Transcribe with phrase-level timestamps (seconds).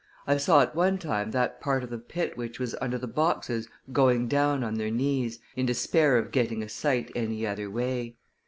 [0.25, 3.67] I saw at one time that part of the pit which was under the boxes
[3.93, 8.15] going down on their knees, in despair of getting a sight any other way.